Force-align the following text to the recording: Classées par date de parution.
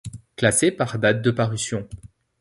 Classées 0.35 0.71
par 0.71 0.97
date 0.97 1.21
de 1.21 1.29
parution. 1.29 1.87